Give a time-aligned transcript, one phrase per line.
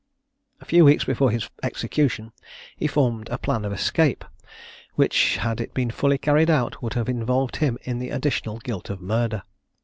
[0.59, 2.31] A few weeks before his execution
[2.75, 4.25] he formed a plan of escape,
[4.95, 8.89] which, had it been fully carried out, would have involved him in the additional guilt
[8.89, 9.43] of murder.